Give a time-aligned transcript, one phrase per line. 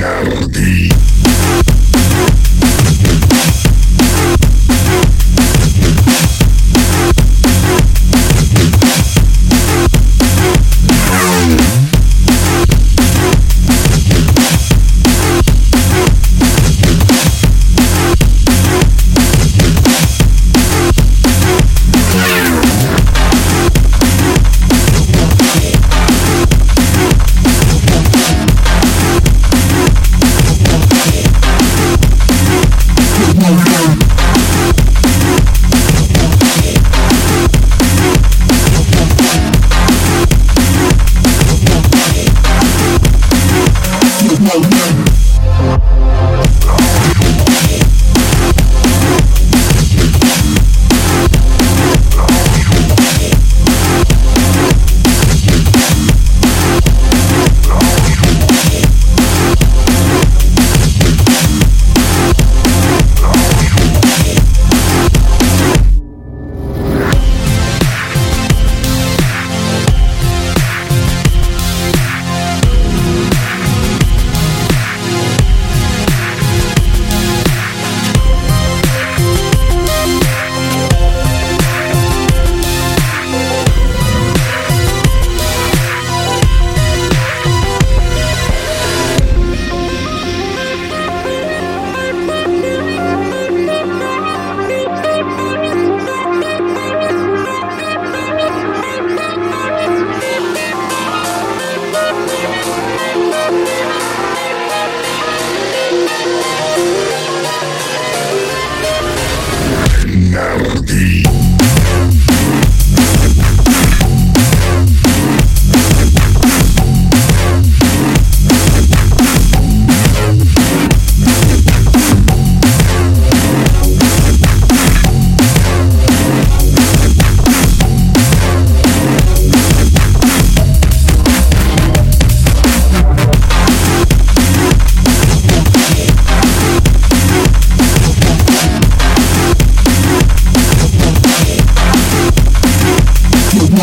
[0.00, 0.99] Nerdy.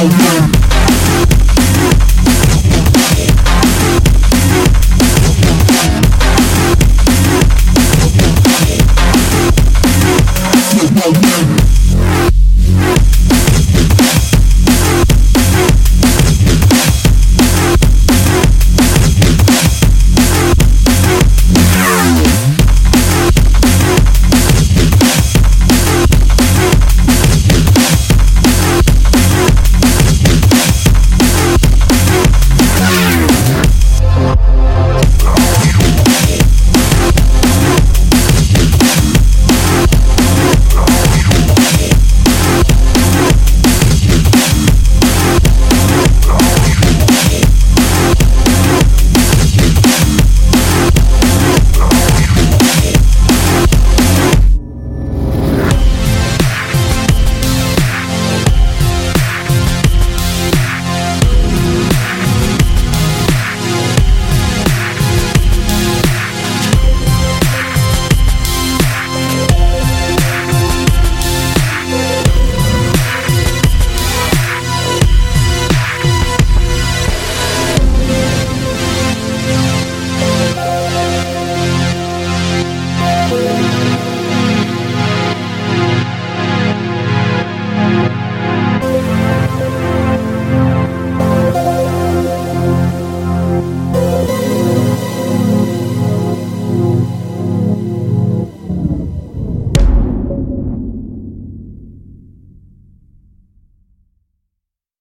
[0.10, 0.58] Yeah.